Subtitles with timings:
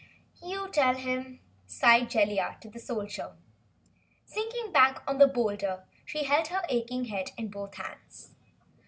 [0.41, 3.33] "You tell him," sighed Jellia to the Soldier.
[4.25, 8.33] Sinking back on the boulder she held her aching head in both hands.